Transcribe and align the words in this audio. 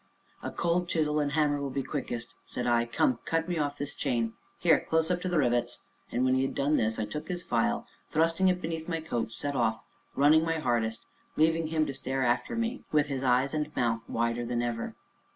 "A 0.41 0.49
cold 0.49 0.89
chisel 0.89 1.19
and 1.19 1.33
hammer 1.33 1.61
will 1.61 1.69
be 1.69 1.83
quickest," 1.83 2.33
said 2.43 2.65
I; 2.65 2.85
"come, 2.85 3.19
cut 3.23 3.47
me 3.47 3.59
off 3.59 3.77
this 3.77 3.93
chain 3.93 4.33
here, 4.57 4.79
close 4.89 5.11
up 5.11 5.21
to 5.21 5.29
the 5.29 5.37
rivets." 5.37 5.83
And, 6.11 6.25
when 6.25 6.33
he 6.33 6.41
had 6.41 6.55
done 6.55 6.75
this, 6.77 6.97
I 6.97 7.05
took 7.05 7.27
his 7.27 7.43
file, 7.43 7.85
and 8.07 8.11
thrusting 8.11 8.47
it 8.47 8.63
beneath 8.63 8.89
my 8.89 8.99
coat, 8.99 9.31
set 9.31 9.55
off, 9.55 9.83
running 10.15 10.43
my 10.43 10.57
hardest, 10.57 11.05
leaving 11.35 11.67
him 11.67 11.85
to 11.85 11.93
stare 11.93 12.23
after 12.23 12.55
me, 12.55 12.83
with 12.91 13.09
his 13.09 13.23
eyes 13.23 13.53
and 13.53 13.75
mouth 13.75 14.01
wider 14.07 14.43
than 14.43 14.63
ever. 14.63 14.95